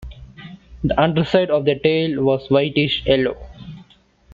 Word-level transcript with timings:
The 0.83 0.99
underside 0.99 1.51
of 1.51 1.65
the 1.65 1.77
tail 1.77 2.23
was 2.23 2.49
whitish 2.49 3.05
yellow. 3.05 3.37